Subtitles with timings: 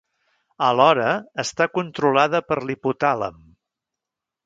[0.67, 1.11] Alhora,
[1.45, 3.41] està controlada per l'hipotàlem.